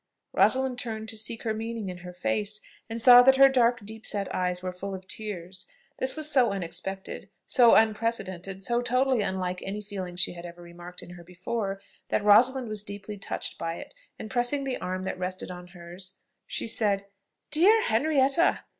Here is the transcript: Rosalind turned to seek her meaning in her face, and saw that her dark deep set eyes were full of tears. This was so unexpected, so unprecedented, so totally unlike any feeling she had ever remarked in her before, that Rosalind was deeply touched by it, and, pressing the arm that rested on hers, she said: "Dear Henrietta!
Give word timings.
Rosalind 0.33 0.79
turned 0.79 1.09
to 1.09 1.15
seek 1.15 1.43
her 1.43 1.53
meaning 1.53 1.87
in 1.89 1.99
her 1.99 2.11
face, 2.11 2.59
and 2.89 2.99
saw 2.99 3.21
that 3.21 3.35
her 3.35 3.47
dark 3.47 3.81
deep 3.85 4.03
set 4.03 4.33
eyes 4.33 4.63
were 4.63 4.71
full 4.71 4.95
of 4.95 5.07
tears. 5.07 5.67
This 5.99 6.15
was 6.15 6.27
so 6.27 6.49
unexpected, 6.51 7.29
so 7.45 7.75
unprecedented, 7.75 8.63
so 8.63 8.81
totally 8.81 9.21
unlike 9.21 9.61
any 9.61 9.79
feeling 9.83 10.15
she 10.15 10.33
had 10.33 10.43
ever 10.43 10.63
remarked 10.63 11.03
in 11.03 11.11
her 11.11 11.23
before, 11.23 11.79
that 12.07 12.23
Rosalind 12.23 12.67
was 12.67 12.81
deeply 12.81 13.19
touched 13.19 13.59
by 13.59 13.75
it, 13.75 13.93
and, 14.17 14.31
pressing 14.31 14.63
the 14.63 14.79
arm 14.81 15.03
that 15.03 15.19
rested 15.19 15.51
on 15.51 15.67
hers, 15.67 16.15
she 16.47 16.65
said: 16.65 17.05
"Dear 17.51 17.83
Henrietta! 17.83 18.61